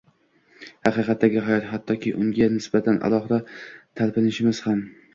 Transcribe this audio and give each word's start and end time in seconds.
“haqiqatdagi 0.87 1.43
hayot”– 1.51 1.69
hattoki, 1.75 2.15
unga 2.23 2.49
nisbatan 2.57 3.01
alohida 3.11 3.43
talpinishsiz 3.51 4.69
ham 4.69 4.87